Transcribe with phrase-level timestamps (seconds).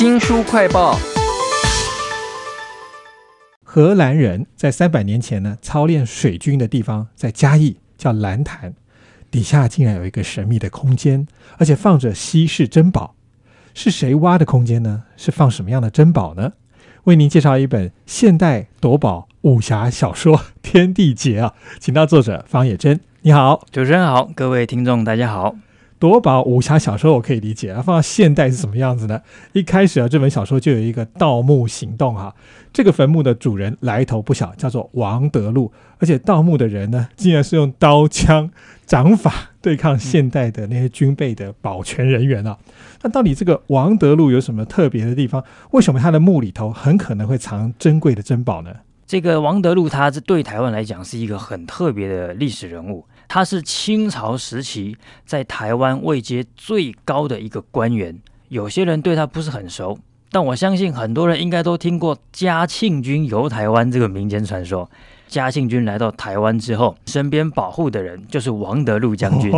[0.00, 0.98] 新书快报。
[3.62, 8.72] 荷兰人在三百年前呢，操练水军的地方在嘉义，叫蓝潭，
[9.30, 11.26] 底下竟然有一个神秘的空间，
[11.58, 13.14] 而且放着稀世珍宝。
[13.74, 15.02] 是谁挖的空间呢？
[15.18, 16.52] 是放什么样的珍宝呢？
[17.04, 22.98] 为您介绍一本现代夺宝武侠小说《天地劫》啊，请到作者方野真。
[23.20, 25.56] 你好，主持人好，各位听众大家好。
[26.00, 29.20] 夺宝武侠小说我可以理解啊，放到现代是什么样子呢？
[29.52, 32.34] 一开始啊，这本小说就有一个盗墓行动哈。
[32.72, 38.50] 这个坟墓的主人来头不小，叫做王德禄，而且盗墓的人呢，竟然是用刀枪
[38.86, 42.56] 掌法对抗现代的那些军备的保全人员啊。
[43.02, 45.44] 那到底这个王德禄有什么特别的地方？
[45.72, 48.74] 为什么他的墓里头很可能会藏珍贵的珍宝呢？
[49.06, 53.04] 这个王德禄，他是对台湾来讲是一个很特别的历史人物。
[53.32, 59.96] 他是清朝时期在台湾位阶最高的一个官员，有些人对他不是很熟，
[60.32, 64.90] 但我相信很多人应该都听过嘉庆君游台湾这个民间传说。
[65.28, 69.52] 嘉庆君来到台湾之后，身边保护的人就是王德禄将军。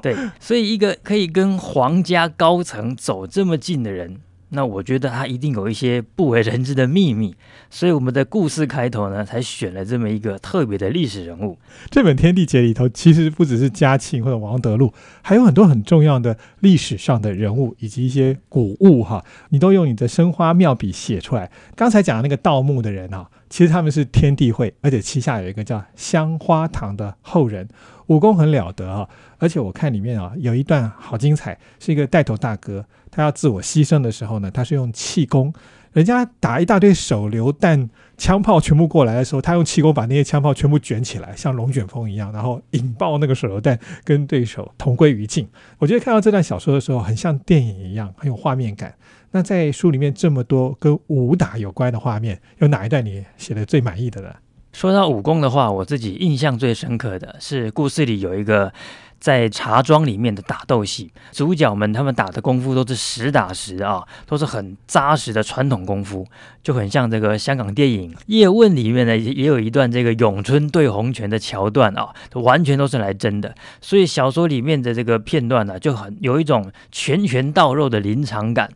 [0.00, 4.18] 对，所以一个可以跟皇家高层走这么近的人。
[4.50, 7.34] 那我觉得他一定有一些不为人知的秘密，
[7.70, 11.56] 所以我们的故事开头呢，才选了这么一个特别的历史人物。
[11.88, 21.50] 这本《天地劫》里头，其实不只是嘉庆或者王德禄，还有很多很重要的历史上的人物以及一些古物哈，你都用你的生花妙笔写出来。
[21.76, 27.68] 刚才讲的那个盗墓的人啊，其实他们是天地会，而且旗下有一个叫香花堂的后人。
[28.10, 29.08] 武功很了得啊，
[29.38, 35.54] 而且我看里面啊有一段好精彩，是一个带头大哥，他要自我牺牲的时候呢，他是用气功，
[35.92, 45.48] 人家打一大堆手榴弹、枪炮全部过来的时候，他用气功把那些枪炮全部卷起来，像龙卷风一样，然后引爆那个手榴弹，跟对手同归于尽。
[45.78, 48.92] 我觉得看到这段小说的时候，很像电影一样，很有画面感。
[49.30, 54.34] 那在书里面这么多跟武打有关的画面，有哪一段你写的最满意的呢？
[54.72, 58.72] 说到武功的话，我自己印象最深刻的是故事里有一个
[59.18, 66.26] 在茶庄里面的打斗戏，主角们他们打的功夫都是实打实啊，都是很扎实的传统功夫，
[66.62, 73.54] 就很像这个香港电影《叶问》里面呢，也有一段这个咏春对洪拳的桥段啊，完全都是来真的。
[73.80, 78.70] 所以小说里面的这个片段呢，就很有一种拳拳到肉的临场感。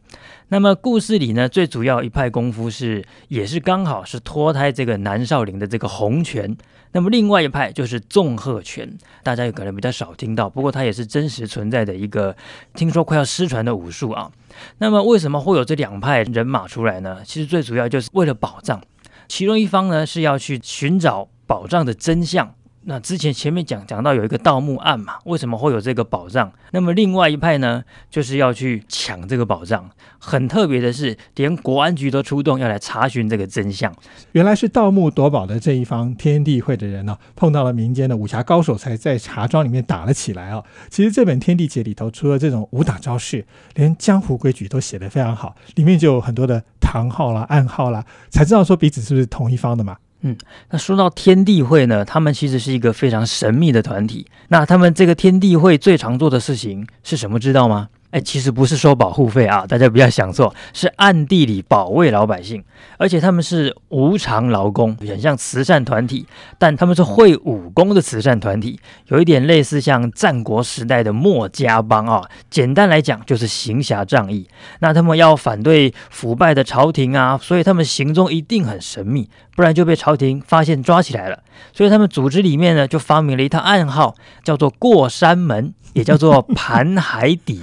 [0.54, 6.56] 那么故事里呢，最主要一派功夫是，也是刚好是脱胎这个南少林的这个洪拳。
[6.92, 12.37] 那么另外一派就是纵鹤拳，大家有可能比较少听到，不过它也是真实存在的一个，
[12.72, 14.31] 听说快要失传的武术啊。
[14.78, 17.19] 那么为什么会有这两派人马出来呢？
[17.25, 18.81] 其实最主要就是为了保障，
[19.26, 22.54] 其中一方呢是要去寻找宝藏的真相。
[22.86, 26.52] 那之前前面讲讲到有一个盗墓案嘛，为什么会有这个宝藏？
[26.72, 29.90] 那么另外一派呢，就是要去抢这个宝藏。
[30.18, 33.94] 很特别的是，连国安局都出动要来查询这个真相。
[34.32, 40.62] 原来是盗墓夺宝的这一方天地会的人呢，碰到了民间的武侠高手，才在茶庄里面打了起来啊。
[40.90, 49.96] 其实这本《天地劫》里头，除了这种武打招式，连江湖规矩都写得非常好，里面就有很多的堂号啦、暗号啦，才知道说彼此是不是同一方的嘛。
[50.26, 50.34] 嗯，
[50.70, 54.26] 那说到天地会呢，他们其实是一个非常神秘的团体。
[54.48, 57.38] 那他们这个天地会最常做的事情是什么？
[57.38, 57.88] 知道吗？
[58.14, 62.62] 哎，其实不是收保护费啊，大家不要想错，是暗地里保卫老百姓，
[62.97, 66.25] 而且他们是无偿劳工，很像慈善团体，
[66.56, 72.22] 但他们是会武功的慈善团体，有一点类似像战国时代的墨家帮啊。
[72.48, 74.48] 简单来讲，就是行侠仗义。
[74.78, 81.41] 那他们要反对腐败的朝廷啊，所以他们行踪一定很神秘，不然就被朝廷发现抓起来了。
[81.72, 84.14] 所以他们组织里面呢，就发明了一套暗号，
[84.44, 85.75] 叫做过山门。
[85.94, 87.62] 也叫做 盘海底，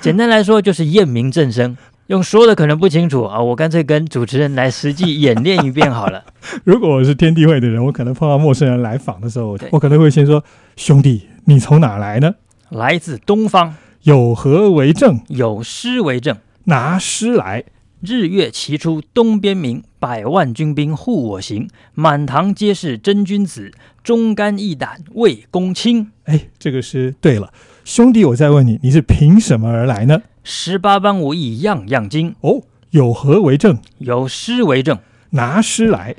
[0.00, 1.76] 简单来说就是验明正身。
[2.08, 6.22] 用说的可能不清楚啊，我干脆跟主持人来实际演练一遍好了。
[6.62, 10.44] 如果我是天地会的人，我可能碰到陌生人来访的时候，我可能会先说
[10.76, 12.34] ：“兄弟，你从哪来呢？”
[12.68, 13.74] 来自东方。
[14.02, 15.18] 有何为证？
[15.28, 16.36] 有诗为证。
[16.64, 17.64] 拿诗来。
[18.06, 21.70] 日月齐出东边明，百万军兵护我行。
[21.94, 23.72] 满堂皆是真君子，
[24.02, 26.10] 忠肝义胆为公卿。
[26.24, 27.50] 哎，这个诗对了，
[27.82, 30.20] 兄弟，我再问你，你是凭什么而来呢？
[30.42, 32.34] 十八般武艺样样精。
[32.42, 33.78] 哦，有何为证？
[33.96, 34.98] 有诗为证。
[35.30, 36.14] 拿诗来。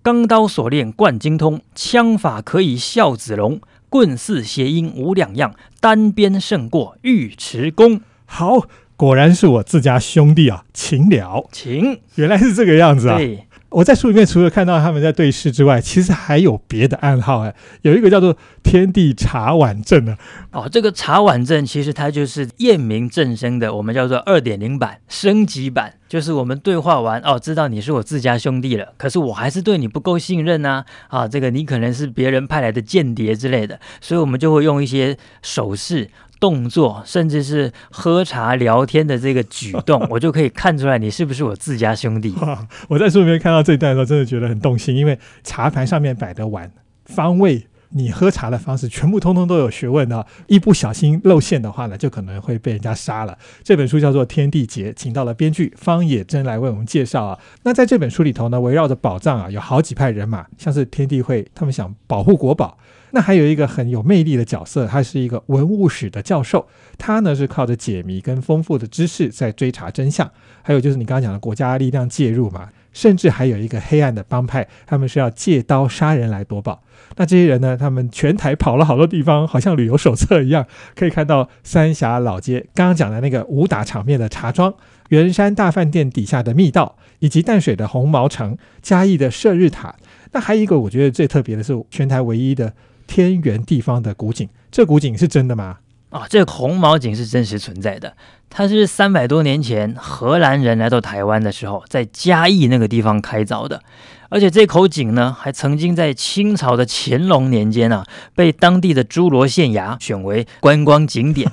[0.00, 8.02] 钢刀锁链贯精通，枪法可以笑子龙，棍似谐音无两样，单边胜过尉迟恭。
[8.24, 8.68] 好。
[8.98, 13.16] 果然是我自家兄弟啊，秦了，秦，原来是这个样子啊。
[13.16, 20.16] 对，我在书里面除了看到他们在对视之外，其实还有别的暗号哎，有一个叫做“天地茶碗阵”呢。
[20.50, 36.10] 哦，这个茶碗阵其实它就是验明正身的，我们叫做二点零版升级版，就是我们对话完哦，知道你是我自家兄弟了，可是我还是对你不够信任呐啊，这个你可能是别人派来的间谍之类的，所以我们就会用一些手势。
[36.40, 42.34] 动作，甚至是喝茶聊天的这个举动， 我就可以看出来你是不是我自家兄弟。
[42.88, 46.70] 我在书里面看到这段的时候，真的觉得很动心，因为茶盘上面摆的碗
[47.06, 50.26] 方位，你喝茶的方式，全部通通都有学问的。
[50.46, 53.36] 一不小心露馅的话呢，就可能会被人家杀了。
[53.62, 57.38] 这本书叫做《天地劫》，请到了编剧方野真来为我们介绍啊。
[57.62, 62.76] 那在这本书里头呢，围绕着宝藏啊，有好几派人马，像是天地会，他们想保护国宝。
[63.10, 66.68] 那还有一个很有魅力的角色，他是一个文物史的教授，
[66.98, 70.30] 他呢是靠着解谜跟丰富的知识在追查真相。
[70.60, 72.68] 还有就是你刚刚讲的国家力量介入嘛，
[72.98, 76.82] 甚至还有一个黑暗的帮派，他们是要借刀杀人来夺宝。
[77.14, 80.66] 那这些人呢，他们全台跑了好多地方，好像旅游手册一样，
[80.96, 84.74] 可以看到三峡老街，刚刚讲的那个武打场面的茶庄，
[85.10, 89.94] 圆山大饭店底下的密道，以及淡水的红毛城、嘉义的射日塔。
[90.32, 92.74] 那还有一个我觉得最特别的是，全台唯一的。
[93.06, 95.78] 天圆地方的古井，这古井是真的吗？
[96.10, 98.14] 啊，这个红毛井是真实存在的。
[98.50, 103.82] 它是三百多年前荷兰人来到台湾的时候，在嘉义那个地方开凿的。
[104.30, 111.50] 而且这口井呢，还曾经在清朝的乾隆年间啊，被当地的侏罗县衙选为观光景点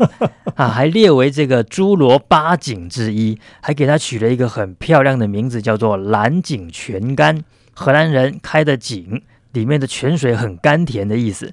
[0.56, 7.44] 啊，还列为这个侏罗八景之一，还给它取了一个很漂亮的名字，叫做蓝井泉干。
[7.74, 9.22] 荷兰人开的井。
[9.56, 11.52] 里面的泉水很甘甜的意思，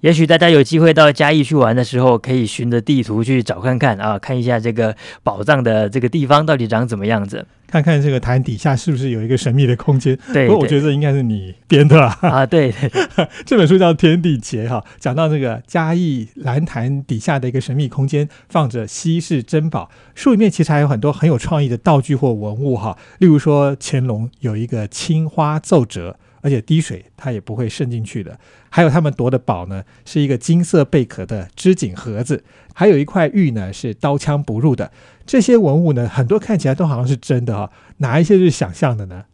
[0.00, 10.16] 也许大家有机会到嘉义去玩的时候，可以循着地图去找看看啊，看一下这个宝藏的这个地方到底长怎么样子，看看这个潭底下是不是有一个神秘的空间。
[10.32, 12.46] 对，不过我觉得应该是你编的啊。
[12.46, 12.72] 对，
[13.44, 19.90] 这本书叫《天地劫》哈，讲到这个嘉义蓝潭底下的一个神秘空间，放着稀世珍宝。
[20.14, 26.16] 书里面其实还有很多很有创意的道具或文物哈，例如说乾隆有一个青花奏折。
[26.40, 28.38] 而且滴水它也不会渗进去的。
[28.68, 32.44] 还有他们夺的宝呢，是一个金色贝壳的织锦盒子，
[32.74, 34.90] 还有一块玉呢是刀枪不入的。
[35.26, 39.24] 这些文物呢，很多看起来都好像是真的啊，哪一些是想象的呢？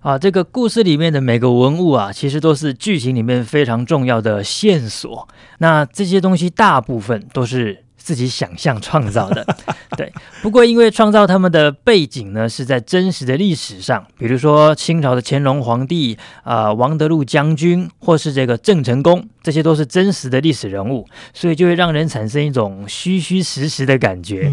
[0.00, 5.28] 啊，这个故事里面的每个文物啊，其实都是剧情里面非常重要的线索。
[5.58, 7.84] 那这些东西大部分都是。
[7.98, 9.44] 自己想象创造的，
[9.98, 10.10] 对。
[10.40, 24.50] 不过因为创造他们的背景呢，是在真实的历史上，比如说清朝的乾隆皇帝啊、王德禄将军，或是这个郑成功，这些都是真实的历史人物，所以就会让人产生一种虚虚实实的感觉。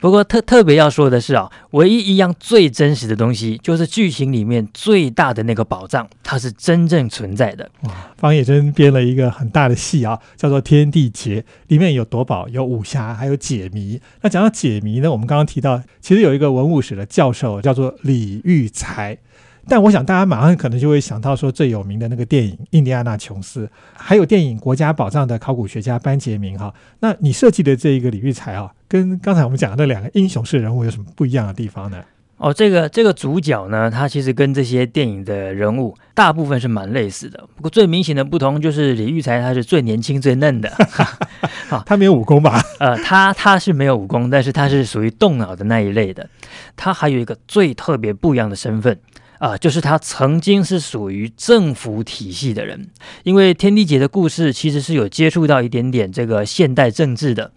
[0.00, 7.68] 不过特特别要说的是啊，唯一一样最真实的东西，就是剧情里面最大的那个宝藏，它是真正存在的。
[8.16, 14.00] 方野真编了一个很大的戏啊，叫做《天地劫》，里面有夺宝，有武侠，还有解谜。
[14.22, 19.18] 那讲到解谜呢，我们刚刚提到，其实有一个文物史的教授叫做李玉才。
[19.68, 26.72] 但我想，大家马上可能就会想到说最有名的那个电影《印第安纳琼斯》，还有电影《国家宝藏》的考古学家班杰明哈。
[27.00, 31.98] 那你设计的这一个李玉才啊，跟刚才我们讲的那两个英雄式人物有什么不一样的地方呢？
[32.38, 37.44] 哦，这个这个主角呢，他其实跟这些电影的人物大部分是蛮类似的。
[37.56, 40.70] 不过最明显的不同就是李玉才他是最年轻最嫩的。
[41.68, 42.62] 好， 他没有武功吧？
[42.78, 46.28] 呃，他他是没有武功，但是他是属于动脑的那一类的。
[46.76, 48.96] 他还有一个最特别不一样的身份。
[49.38, 52.88] 啊，就是他曾经是属于政府体系的人，
[53.22, 57.52] 因为天地姐的故事其实是有接触到一点点这个现代政治的，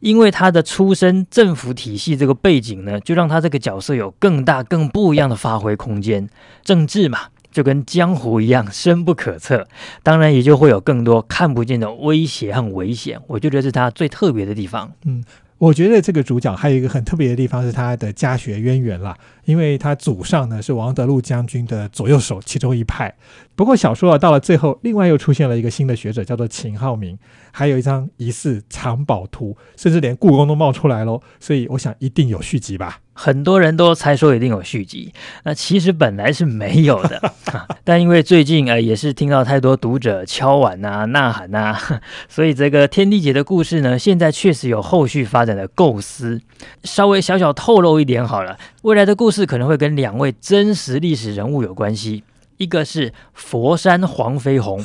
[0.00, 6.28] 因为他的出身政府体系这个背景呢，就让他这个角色有更大更不一样的发挥空间。
[6.62, 7.18] 政治嘛，
[7.50, 9.66] 就跟江湖一样深不可测，
[10.02, 13.20] 当然也就会有更多看不见的威胁和危险。
[13.26, 14.92] 我就觉得是他最特别的地方。
[15.04, 15.24] 嗯。
[15.56, 23.14] 我觉得这个主角还有一个很特别的地方是他的家学渊源啦，因为他祖上呢是王德禄将军的左右手其中一派。
[23.56, 27.16] 不过小说啊到了最后，另外又出现了一个新的学者，叫做秦浩明，
[27.52, 31.20] 还有一张疑似藏宝图，甚至连故宫都冒出来喽。
[31.38, 32.98] 所以我想一定有续集吧。
[33.16, 35.12] 很多人都猜说一定有续集，
[35.44, 37.32] 那其实本来是没有的，
[37.84, 41.78] 但因为最近呃也是听到太多读者敲碗呐、呐喊呐，
[42.28, 46.40] 所以这个天地姐的故事呢，现在确实有后续发展的构思。
[46.82, 52.22] 稍微小小透露一点好了，未来的故事可能会跟两位真实历史人物有关系。
[52.58, 54.78] 一个是佛山黄飞鸿，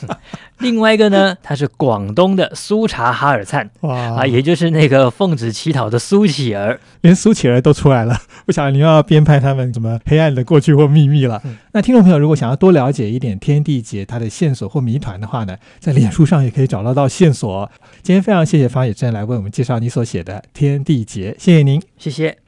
[0.58, 6.80] 另外一个呢，他是广东的苏察哈尔灿哇啊，也就是那个奉旨乞讨的苏乞儿。
[7.02, 11.40] 连苏乞儿都出来了，不晓得你又要编排他们什么黑暗的过去或秘密了。
[11.44, 17.70] 嗯那听众朋友如果想要多了解一点天地劫它的线索或谜团的话呢，在脸书上也可以找到到线索哦。
[18.02, 21.80] 今天非常谢谢方野真来为我们介绍你所写的《天地劫》，谢谢您。
[21.98, 22.41] 谢谢。